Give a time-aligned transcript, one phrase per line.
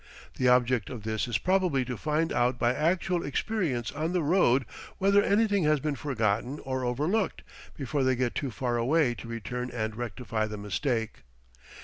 [0.37, 4.65] The object of this is probably to find out by actual experience on the road
[4.97, 7.43] whether anything has been forgotten or overlooked,
[7.77, 11.21] before they get too far away to return and rectify the mistake.